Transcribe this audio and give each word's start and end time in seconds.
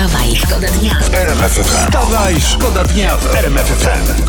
Wstawaj, 0.00 0.36
szkoda 0.36 0.68
dnia. 0.68 0.98
Wstawaj, 1.62 2.40
szkoda 2.40 2.84
dnia 2.84 3.16
w 3.16 3.34
RMF 3.34 3.66
FM. 3.66 4.22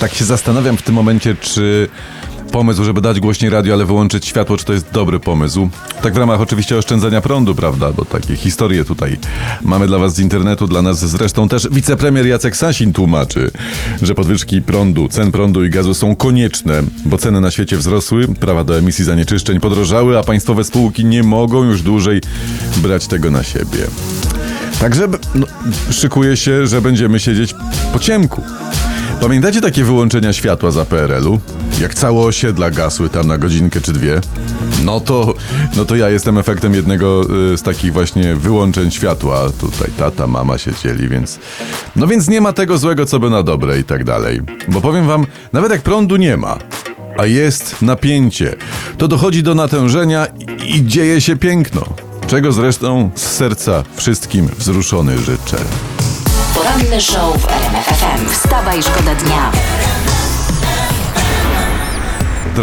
Tak 0.00 0.14
się 0.14 0.24
zastanawiam 0.24 0.76
w 0.76 0.82
tym 0.82 0.94
momencie, 0.94 1.34
czy 1.40 1.88
pomysł, 2.54 2.84
żeby 2.84 3.00
dać 3.00 3.20
głośniej 3.20 3.50
radio, 3.50 3.74
ale 3.74 3.84
wyłączyć 3.84 4.26
światło, 4.26 4.56
czy 4.56 4.64
to 4.64 4.72
jest 4.72 4.90
dobry 4.92 5.20
pomysł. 5.20 5.68
Tak 6.02 6.14
w 6.14 6.16
ramach 6.16 6.40
oczywiście 6.40 6.78
oszczędzania 6.78 7.20
prądu, 7.20 7.54
prawda? 7.54 7.92
Bo 7.92 8.04
takie 8.04 8.36
historie 8.36 8.84
tutaj 8.84 9.16
mamy 9.62 9.86
dla 9.86 9.98
was 9.98 10.14
z 10.14 10.18
internetu, 10.18 10.66
dla 10.66 10.82
nas 10.82 10.98
zresztą 10.98 11.48
też 11.48 11.68
wicepremier 11.70 12.26
Jacek 12.26 12.56
Sasin 12.56 12.92
tłumaczy, 12.92 13.50
że 14.02 14.14
podwyżki 14.14 14.62
prądu, 14.62 15.08
cen 15.08 15.32
prądu 15.32 15.64
i 15.64 15.70
gazu 15.70 15.94
są 15.94 16.16
konieczne, 16.16 16.82
bo 17.04 17.18
ceny 17.18 17.40
na 17.40 17.50
świecie 17.50 17.76
wzrosły, 17.76 18.28
prawa 18.28 18.64
do 18.64 18.78
emisji 18.78 19.04
zanieczyszczeń 19.04 19.60
podrożały, 19.60 20.18
a 20.18 20.22
państwowe 20.22 20.64
spółki 20.64 21.04
nie 21.04 21.22
mogą 21.22 21.64
już 21.64 21.82
dłużej 21.82 22.20
brać 22.76 23.06
tego 23.06 23.30
na 23.30 23.42
siebie. 23.42 23.86
Także 24.80 25.08
no, 25.34 25.46
szykuje 25.90 26.36
się, 26.36 26.66
że 26.66 26.80
będziemy 26.80 27.20
siedzieć 27.20 27.54
po 27.92 27.98
ciemku. 27.98 28.42
Pamiętacie 29.20 29.60
takie 29.60 29.84
wyłączenia 29.84 30.32
światła 30.32 30.70
za 30.70 30.84
PRL-u? 30.84 31.40
Jak 31.80 31.94
całe 31.94 32.20
osiedla 32.20 32.70
gasły 32.70 33.08
tam 33.08 33.26
na 33.26 33.38
godzinkę 33.38 33.80
czy 33.80 33.92
dwie? 33.92 34.20
No 34.84 35.00
to, 35.00 35.34
no 35.76 35.84
to 35.84 35.96
ja 35.96 36.08
jestem 36.10 36.38
efektem 36.38 36.74
jednego 36.74 37.22
y, 37.52 37.58
z 37.58 37.62
takich 37.62 37.92
właśnie 37.92 38.34
wyłączeń 38.34 38.90
światła. 38.90 39.50
Tutaj 39.60 39.90
tata, 39.98 40.26
mama 40.26 40.58
się 40.58 40.70
dzieli, 40.82 41.08
więc... 41.08 41.38
No 41.96 42.06
więc 42.06 42.28
nie 42.28 42.40
ma 42.40 42.52
tego 42.52 42.78
złego, 42.78 43.06
co 43.06 43.18
by 43.20 43.30
na 43.30 43.42
dobre 43.42 43.78
i 43.78 43.84
tak 43.84 44.04
dalej. 44.04 44.40
Bo 44.68 44.80
powiem 44.80 45.06
wam, 45.06 45.26
nawet 45.52 45.70
jak 45.72 45.82
prądu 45.82 46.16
nie 46.16 46.36
ma, 46.36 46.58
a 47.18 47.26
jest 47.26 47.82
napięcie, 47.82 48.56
to 48.98 49.08
dochodzi 49.08 49.42
do 49.42 49.54
natężenia 49.54 50.26
i, 50.26 50.76
i 50.76 50.86
dzieje 50.86 51.20
się 51.20 51.36
piękno. 51.36 51.84
Czego 52.26 52.52
zresztą 52.52 53.10
z 53.14 53.22
serca 53.22 53.82
wszystkim 53.96 54.48
wzruszony 54.58 55.18
życzę. 55.18 55.56
Poranny 56.54 57.00
show 57.00 57.42
w 57.42 57.48
RMF 57.48 57.86
FM. 57.86 58.28
Wstawaj, 58.30 58.82
szkoda 58.82 59.14
dnia. 59.14 59.52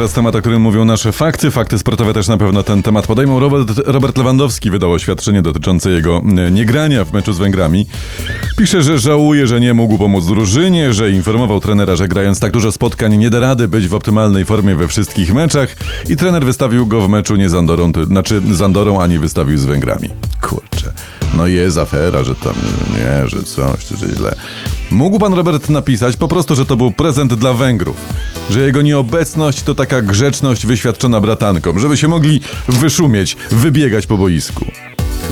Teraz 0.02 0.14
temat, 0.14 0.36
o 0.36 0.40
którym 0.40 0.62
mówią 0.62 0.86
nasze 0.86 1.12
fakty. 1.12 1.52
Fakty 1.52 1.80
sportowe 1.80 2.14
też 2.14 2.28
na 2.28 2.38
pewno 2.38 2.64
ten 2.64 2.84
temat 2.84 3.08
podejmą. 3.08 3.40
Robert, 3.40 3.82
Robert 3.86 4.18
Lewandowski 4.18 4.72
wydał 4.72 4.92
oświadczenie 4.92 5.42
dotyczące 5.42 5.90
jego 5.90 6.22
e, 6.38 6.52
niegrania 6.52 7.06
w 7.06 7.14
meczu 7.14 7.34
z 7.34 7.38
Węgrami. 7.38 7.86
Pisze, 8.58 8.84
że 8.84 9.00
żałuje, 9.00 9.48
że 9.48 9.60
nie 9.60 9.74
mógł 9.74 9.98
pomóc 9.98 10.26
drużynie, 10.26 10.94
że 10.94 11.12
informował 11.12 11.60
trenera, 11.60 11.96
że 11.96 12.08
grając 12.08 12.40
tak 12.40 12.52
dużo 12.52 12.72
spotkań 12.72 13.18
nie 13.18 13.30
da 13.30 13.40
rady 13.40 13.68
być 13.68 13.88
w 13.88 13.94
optymalnej 13.94 14.46
formie 14.46 14.76
we 14.76 14.88
wszystkich 14.88 15.34
meczach 15.34 15.76
i 16.10 16.18
trener 16.18 16.46
wystawił 16.46 16.88
go 16.88 17.02
w 17.02 17.10
meczu 17.10 17.36
nie 17.36 17.50
z 17.50 17.54
Andorą, 17.54 17.94
ty, 17.94 18.06
znaczy 18.06 18.42
z 18.52 18.62
Andorą, 18.62 19.02
ani 19.02 19.20
wystawił 19.20 19.58
z 19.58 19.66
Węgrami. 19.66 20.10
Kurczę. 20.42 20.94
No 21.38 21.48
jest 21.48 21.78
afera, 21.78 22.24
że 22.24 22.36
tam 22.36 22.54
nie, 22.92 23.28
że 23.28 23.44
coś, 23.44 23.88
że 23.88 24.08
źle. 24.16 24.36
Mógł 24.92 25.20
pan 25.20 25.34
Robert 25.34 25.70
napisać 25.70 26.18
po 26.18 26.28
prostu, 26.28 26.56
że 26.56 26.66
to 26.66 26.76
był 26.76 26.92
prezent 26.92 27.34
dla 27.34 27.54
Węgrów. 27.54 27.98
Że 28.50 28.60
jego 28.60 28.82
nieobecność 28.82 29.64
to 29.64 29.76
taka 29.76 30.02
grzeczność 30.02 30.66
wyświadczona 30.66 31.22
bratankom, 31.22 31.80
żeby 31.80 31.98
się 31.98 32.08
mogli 32.08 32.42
wyszumieć, 32.68 33.38
wybiegać 33.52 34.08
po 34.08 34.18
boisku. 34.18 34.66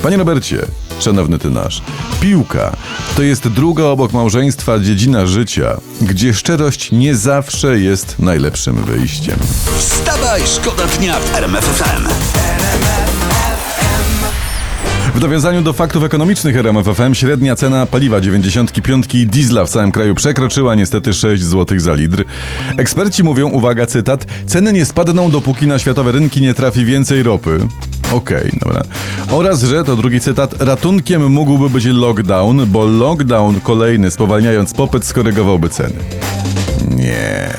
Panie 0.03 0.17
Robercie, 0.17 0.66
szanowny 0.99 1.39
ty 1.39 1.49
nasz, 1.49 1.81
piłka 2.21 2.75
to 3.16 3.23
jest 3.23 3.47
druga 3.47 3.83
obok 3.83 4.13
małżeństwa 4.13 4.79
dziedzina 4.79 5.25
życia, 5.25 5.77
gdzie 6.01 6.33
szczerość 6.33 6.91
nie 6.91 7.16
zawsze 7.16 7.79
jest 7.79 8.19
najlepszym 8.19 8.83
wyjściem. 8.83 9.39
Wstawaj, 9.77 10.41
szkoda 10.45 10.83
dnia 10.85 11.19
w 11.19 11.35
RMF 11.35 11.66
FM. 11.66 12.48
W 15.20 15.22
nawiązaniu 15.22 15.62
do 15.62 15.73
faktów 15.73 16.03
ekonomicznych 16.03 16.56
RMFFM 16.56 17.14
średnia 17.14 17.56
cena 17.56 17.86
paliwa 17.86 18.22
95 18.22 19.08
diesla 19.25 19.66
w 19.66 19.70
całym 19.70 19.91
kraju 19.91 20.16
przekroczyła 20.16 20.75
niestety 20.75 21.13
6 21.13 21.44
zł 21.44 21.80
za 21.80 21.94
litr. 21.94 22.24
Eksperci 22.78 23.24
mówią, 23.24 23.50
uwaga, 23.50 23.85
cytat, 23.85 24.25
ceny 24.46 24.74
nie 24.74 24.85
spadną 24.85 25.31
dopóki 25.31 25.68
na 25.68 25.79
światowe 25.79 26.12
rynki 26.12 26.41
nie 26.41 26.53
trafi 26.53 26.85
więcej 26.85 27.24
ropy. 27.24 27.59
Okej, 28.12 28.52
dobra. 28.62 28.81
Oraz, 29.31 29.63
że, 29.63 29.84
to 29.84 29.96
drugi 29.96 30.19
cytat, 30.19 30.62
ratunkiem 30.62 31.31
mógłby 31.31 31.69
być 31.69 31.85
lockdown, 31.85 32.66
bo 32.66 32.85
lockdown 32.85 33.59
kolejny 33.59 34.12
spowalniając 34.12 34.74
popyt 34.74 35.06
skorygowałby 35.06 35.69
ceny. 35.69 35.96
Nie. 36.96 37.50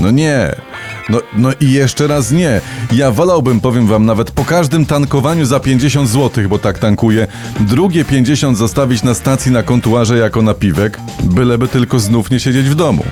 No 0.00 0.10
nie. 0.10 0.67
No, 1.08 1.20
no 1.36 1.50
i 1.60 1.72
jeszcze 1.72 2.06
raz 2.06 2.30
nie. 2.30 2.60
Ja 2.92 3.10
wolałbym, 3.10 3.60
powiem 3.60 3.86
wam, 3.86 4.06
nawet 4.06 4.30
po 4.30 4.44
każdym 4.44 4.86
tankowaniu 4.86 5.46
za 5.46 5.60
50 5.60 6.08
zł, 6.08 6.48
bo 6.48 6.58
tak 6.58 6.78
tankuję, 6.78 7.26
drugie 7.60 8.04
50 8.04 8.58
zostawić 8.58 9.02
na 9.02 9.14
stacji 9.14 9.52
na 9.52 9.62
kontuarze 9.62 10.18
jako 10.18 10.42
napiwek, 10.42 10.98
byleby 11.22 11.68
tylko 11.68 11.98
znów 11.98 12.30
nie 12.30 12.40
siedzieć 12.40 12.68
w 12.68 12.74
domu. 12.74 13.04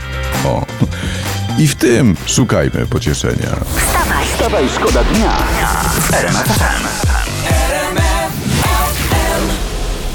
O. 0.45 0.67
I 1.59 1.69
w 1.69 1.75
tym 1.75 2.17
szukajmy 2.27 2.87
pocieszenia. 2.91 3.57
Wstawaj, 3.77 4.27
Wstawaj, 4.35 4.65
szkoda 4.77 5.05
dnia 5.05 5.33
w 6.01 6.15
RMF 6.15 6.47
FM. 6.47 6.87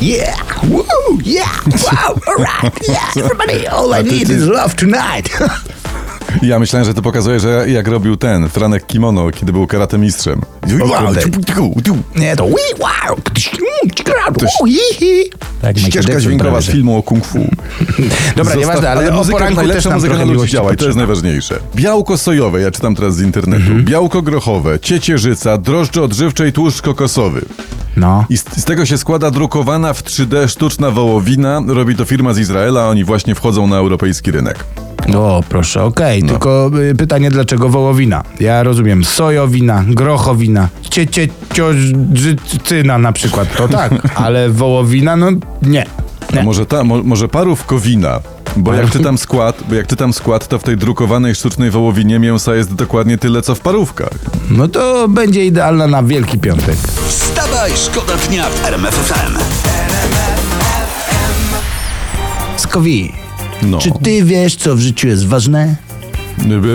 Yeah, 0.02 0.63
woo, 0.63 0.84
yeah, 1.25 1.62
wow, 1.68 2.19
alright, 2.28 2.88
yeah, 2.90 3.18
everybody, 3.18 3.68
all 3.68 3.94
I 3.94 4.03
need 4.03 4.30
is 4.30 4.48
love 4.48 4.75
tonight. 4.75 5.30
Ja 6.41 6.59
myślałem, 6.59 6.85
że 6.85 6.94
to 6.94 7.02
pokazuje, 7.02 7.40
że 7.40 7.66
jak 7.69 7.88
robił 7.88 8.18
ten, 8.18 8.50
Franek 8.50 8.88
Kimono, 8.88 9.31
kiedy 9.31 9.52
był 9.52 9.68
karate 9.68 9.97
mistrzem. 9.97 10.41
Wow, 10.79 11.13
Nie, 12.16 12.35
to 12.35 12.46
wow. 12.46 13.18
Tak, 15.62 15.80
Ścieżka 15.80 16.19
dźwiękowa 16.19 16.62
z 16.62 16.66
filmu 16.66 16.97
o 16.97 17.03
kung 17.03 17.25
fu. 17.25 17.40
Dobra, 18.35 18.56
nieważne, 18.56 18.90
ale 18.90 19.12
o 19.12 19.16
muzyka, 19.16 19.47
też 19.47 19.56
najlepsza 19.56 19.90
muzyka 19.90 20.18
na 20.18 20.24
ludzi 20.24 20.51
działa 20.51 20.74
i 20.74 20.78
to 20.78 20.85
jest 20.85 20.97
najważniejsze. 20.97 21.59
Białko 21.75 22.18
sojowe, 22.18 22.62
ja 22.62 22.72
czytam 22.72 22.96
teraz 22.96 23.16
z 23.16 23.22
internetu. 23.22 23.63
Mhm. 23.63 23.85
Białko 23.85 24.22
grochowe, 24.22 24.80
ciecierzyca, 24.80 25.57
drożdże 25.57 26.03
odżywcze 26.03 26.47
i 26.47 26.51
tłuszcz 26.51 26.81
kokosowy. 26.81 27.46
No. 27.97 28.25
I 28.30 28.38
z, 28.38 28.46
z 28.57 28.66
tego 28.66 28.85
się 28.85 28.97
składa 28.97 29.31
drukowana 29.31 29.94
w 29.94 30.03
3D 30.03 30.50
sztuczna 30.50 30.91
wołowina. 30.91 31.62
Robi 31.68 31.96
to 31.96 32.06
firma 32.06 32.34
z 32.34 32.40
Izraela, 32.40 32.90
oni 32.90 33.03
właśnie 33.03 33.35
wchodzą 33.35 33.68
na 33.68 33.78
europejski 33.78 34.31
rynek. 34.31 34.66
O, 35.16 35.44
proszę, 35.50 35.79
No. 35.79 35.85
okej, 35.85 36.23
tylko 36.23 36.72
y, 36.91 36.95
pytanie, 36.95 37.31
dlaczego 37.31 37.69
wołowina? 37.69 38.23
Ja 38.39 38.63
rozumiem, 38.63 39.03
sojowina, 39.06 39.84
grochowina, 39.88 40.67
cieciożycyna 40.89 42.97
na 42.97 43.12
przykład, 43.12 43.56
to 43.57 43.67
tak, 43.67 43.91
ale 44.25 44.50
wołowina, 44.50 45.16
no 45.16 45.28
nie. 45.62 45.85
A 46.39 46.44
może 46.44 46.66
ta, 46.66 46.84
mo, 46.84 47.03
może 47.03 47.28
parówkowina? 47.28 48.19
Bo 48.57 48.73
jak 48.73 48.89
czytam 48.91 49.17
skład, 49.17 49.63
bo 49.69 49.75
jak 49.75 49.88
czytam 49.88 50.13
skład, 50.13 50.47
to 50.47 50.59
w 50.59 50.63
tej 50.63 50.78
drukowanej 50.78 51.35
sztucznej 51.35 51.72
wołowinie 51.72 52.19
mięsa 52.19 52.56
jest 52.56 52.73
dokładnie 52.73 53.18
tyle, 53.18 53.41
co 53.41 53.56
w 53.56 53.59
parówkach. 53.59 54.09
No 54.50 54.68
to 54.68 55.07
będzie 55.07 55.45
idealna 55.45 55.88
na 55.88 56.03
Wielki 56.03 56.39
Piątek. 56.39 56.75
Wstawaj, 57.07 57.72
szkoda 57.75 58.13
dnia 58.29 58.50
w 58.50 58.66
RMF 58.66 58.94
FM. 58.95 59.38
Skowi, 62.57 63.13
No. 63.62 63.78
czy 63.78 63.92
ty 64.04 64.24
wiesz, 64.24 64.56
co 64.56 64.76
w 64.76 64.80
życiu 64.80 65.08
jest 65.08 65.28
ważne? 65.28 65.76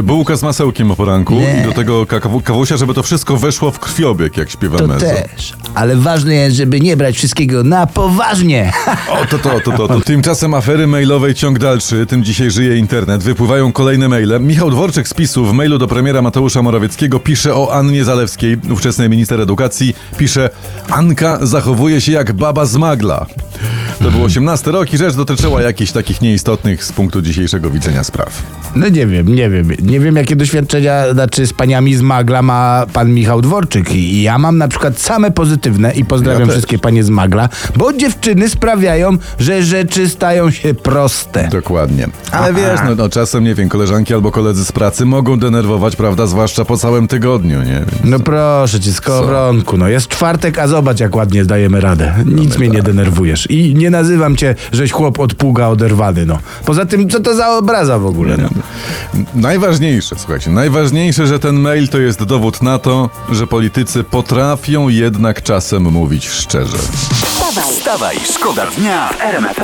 Bułka 0.03 0.37
z 0.37 0.43
masełkiem 0.43 0.91
o 0.91 0.97
poranku 0.97 1.35
Nie. 1.35 1.61
i 1.61 1.65
do 1.65 1.73
tego 1.73 2.07
kakawu- 2.07 2.43
kawusia, 2.43 2.77
żeby 2.77 2.95
to 2.95 3.03
wszystko 3.03 3.37
weszło 3.37 3.71
w 3.71 3.79
krwiobieg, 3.79 4.37
jak 4.37 4.51
śpiewa 4.51 4.79
To 4.79 4.87
mezzo. 4.87 5.07
też. 5.07 5.53
Ale 5.77 5.97
ważne 5.97 6.35
jest, 6.35 6.57
żeby 6.57 6.81
nie 6.81 6.97
brać 6.97 7.17
wszystkiego 7.17 7.63
na 7.63 7.87
poważnie. 7.87 8.73
O, 9.11 9.27
to, 9.27 9.39
to, 9.39 9.61
to, 9.61 9.73
to, 9.73 9.89
to. 9.89 10.01
Tymczasem 10.01 10.55
afery 10.55 10.87
mailowej 10.87 11.35
ciąg 11.35 11.59
dalszy, 11.59 12.07
tym 12.07 12.25
dzisiaj 12.25 12.51
żyje 12.51 12.77
internet. 12.77 13.23
Wypływają 13.23 13.73
kolejne 13.73 14.09
maile. 14.09 14.41
Michał 14.41 14.71
Dworczyk 14.71 15.09
z 15.09 15.15
PiSu 15.15 15.47
w 15.47 15.53
mailu 15.53 15.79
do 15.79 15.87
premiera 15.87 16.23
Mateusza 16.23 16.63
Morawieckiego 16.63 17.21
pisze 17.21 17.55
o 17.55 17.75
Annie 17.75 18.05
Zalewskiej, 18.05 18.57
ówczesnej 18.71 19.11
minister 19.11 19.41
edukacji. 19.41 19.97
Pisze, 20.17 20.51
Anka 20.91 21.47
zachowuje 21.47 22.01
się 22.01 22.13
jak 22.13 22.33
baba 22.33 22.67
z 22.67 22.77
magla. 22.77 23.27
To 23.99 24.11
był 24.11 24.25
18 24.25 24.71
rok 24.71 24.93
i 24.93 24.97
rzecz 24.97 25.15
dotyczyła 25.15 25.63
jakichś 25.63 25.93
takich 25.93 26.21
nieistotnych 26.21 26.85
z 26.85 26.93
punktu 26.93 27.23
dzisiejszego 27.23 27.71
widzenia 27.71 28.05
spraw. 28.05 28.43
No 28.77 28.89
nie 28.89 29.07
wiem, 29.07 29.35
nie 29.35 29.51
wiem. 29.51 29.71
Nie 29.83 30.01
wiem, 30.01 30.17
jakie 30.17 30.37
doświadczenia, 30.37 31.13
znaczy 31.13 31.47
z 31.47 31.53
paniami 31.53 31.95
z 31.95 32.01
Magla 32.01 32.43
ma 32.43 32.87
pan 32.93 33.15
Michał 33.15 33.43
Dworczyk. 33.43 33.95
I 33.95 34.23
ja 34.23 34.39
mam 34.39 34.59
na 34.59 34.69
przykład 34.69 34.99
same 34.99 35.31
pozytywne 35.31 35.66
i 35.95 36.05
pozdrawiam 36.05 36.49
Ja 36.49 36.53
wszystkie 36.53 36.79
panie 36.79 37.05
z 37.05 37.11
Magla, 37.11 37.49
bo 37.77 37.93
dziewczyny 37.93 38.49
sprawiają, 38.49 39.19
że 39.39 39.63
rzeczy 39.63 40.09
stają 40.09 40.51
się 40.51 40.75
proste. 40.75 41.49
Dokładnie. 41.53 42.09
Ale 42.33 42.49
Aha. 42.51 42.53
wiesz, 42.53 42.81
no, 42.89 42.95
no 42.95 43.09
czasem, 43.09 43.45
nie 43.45 43.55
wiem, 43.55 43.69
koleżanki 43.69 44.15
albo 44.15 44.31
koledzy 44.31 44.65
z 44.65 44.73
pracy 44.73 45.05
mogą 45.05 45.39
denerwować, 45.39 45.97
prawda, 45.97 46.27
zwłaszcza 46.27 46.65
po 46.65 46.77
całym 46.77 47.09
tygodniu, 47.09 47.59
nie? 47.59 47.79
Więc... 47.79 48.05
No 48.05 48.19
proszę 48.21 48.81
cię, 48.81 48.93
skowronku, 48.93 49.77
no 49.77 49.89
jest 49.89 50.09
czwartek, 50.09 50.59
a 50.59 50.69
zobacz 50.69 51.01
jak 51.01 51.17
ładnie 51.17 51.45
zdajemy 51.45 51.81
radę. 51.81 52.15
Nic 52.27 52.59
mnie 52.59 52.69
nie 52.69 52.83
denerwujesz 52.83 53.51
i 53.51 53.75
nie 53.75 53.91
nazywam 53.91 54.37
cię, 54.37 54.55
żeś 54.73 54.93
chłop 54.93 55.21
od 55.21 55.35
pługa 55.35 55.67
oderwany, 55.67 56.27
no. 56.27 56.39
Poza 56.65 56.87
tym, 56.87 57.09
co 57.09 57.21
to 57.21 57.35
za 57.35 57.49
obraza 57.49 57.99
w 57.99 58.07
ogóle, 58.07 58.37
no. 58.37 58.49
Najważniejsze, 59.35 60.17
słuchajcie, 60.19 60.51
najważniejsze, 60.51 61.27
że 61.27 61.39
ten 61.39 61.61
mail 61.61 61.89
to 61.89 61.99
jest 61.99 62.25
dowód 62.25 62.63
na 62.63 62.79
to, 62.79 63.11
że 63.33 63.47
politycy 63.47 64.05
potrafią 64.05 64.89
jednak 64.89 65.43
czasem 65.57 65.83
mówić 65.83 66.29
szczerze. 66.29 66.79
Wstawaj, 66.79 67.73
Wstawaj, 67.73 68.17
szkoda 68.35 68.67
dnia 68.79 69.09
w 69.09 69.21
RMF. 69.21 69.57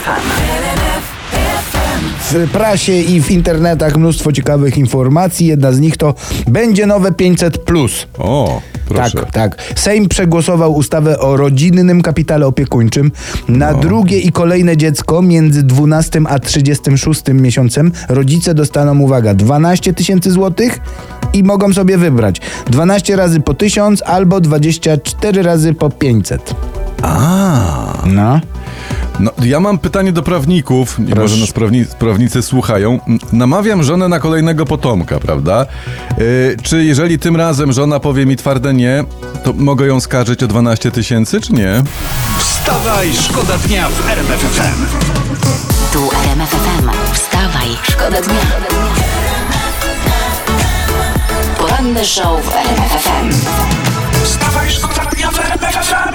W 2.31 2.51
prasie 2.51 2.93
i 2.93 3.23
w 3.23 3.31
internetach 3.31 3.97
mnóstwo 3.97 4.33
ciekawych 4.33 4.79
informacji. 4.79 5.47
Jedna 5.47 5.73
z 5.73 5.81
nich 5.81 5.97
to 5.97 6.15
będzie 6.49 6.87
nowe 6.87 7.13
500 7.13 7.59
plus. 7.59 8.07
O, 8.19 8.61
proszę. 8.89 9.19
Tak, 9.19 9.31
tak. 9.31 9.73
Sejm 9.77 10.09
przegłosował 10.09 10.75
ustawę 10.75 11.19
o 11.19 11.37
rodzinnym 11.37 12.03
kapitale 12.03 12.47
opiekuńczym. 12.47 13.13
Na 13.49 13.75
drugie 13.75 14.19
i 14.19 14.33
kolejne 14.33 14.77
dziecko 14.77 15.23
między 15.23 15.63
12 15.63 16.21
a 16.29 16.39
36 16.39 17.23
miesiącem 17.35 17.93
rodzice 18.09 18.55
dostaną, 18.55 18.99
uwaga, 18.99 19.35
12 19.35 19.95
tysięcy 19.95 20.31
złotych 20.31 20.81
i 21.33 21.43
mogą 21.43 21.73
sobie 21.73 21.99
wybrać 21.99 22.41
12 22.67 23.17
razy 23.17 23.41
po 23.41 23.55
1000 23.55 24.03
albo 24.03 24.41
24 24.41 25.43
razy 25.43 25.75
po 25.75 25.91
500. 25.91 26.55
A. 27.03 28.03
No. 28.07 28.41
No, 29.21 29.31
ja 29.45 29.61
mam 29.61 29.79
pytanie 29.79 30.13
do 30.13 30.23
prawników, 30.23 30.99
i 31.09 31.15
może 31.15 31.37
nas 31.37 31.53
prawni, 31.53 31.85
prawnicy 31.99 32.43
słuchają. 32.43 32.99
Namawiam 33.33 33.83
żonę 33.83 34.09
na 34.09 34.19
kolejnego 34.21 34.67
potomka, 34.67 35.21
prawda? 35.21 35.67
Yy, 36.19 36.57
czy 36.63 36.85
jeżeli 36.85 37.19
tym 37.19 37.37
razem 37.37 37.73
żona 37.73 38.01
powie 38.01 38.27
mi 38.27 38.37
twarde 38.37 38.75
nie, 38.75 39.05
to 39.45 39.53
mogę 39.53 39.87
ją 39.87 40.01
skarżyć 40.01 40.43
o 40.43 40.47
12 40.47 40.91
tysięcy, 40.91 41.41
czy 41.41 41.53
nie? 41.53 41.83
Wstawaj, 42.39 43.13
szkoda 43.15 43.59
dnia 43.59 43.89
w 43.89 44.09
RMF 44.11 44.41
FM. 44.41 44.85
tu 45.93 46.11
RMF 46.25 46.51
FM. 46.51 47.15
Wstawaj, 47.15 47.69
szkoda 47.83 48.23
dnia. 48.23 48.72
Show 52.05 52.43
w 52.43 52.49
RMFFM. 52.49 53.31
Wstawaj, 54.25 54.71
szkoda 54.71 55.05
dnia 55.05 55.31
w 55.31 55.39
RMFFM. 55.39 56.12